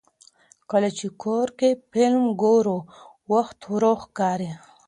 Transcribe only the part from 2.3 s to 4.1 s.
ګورو، وخت ورو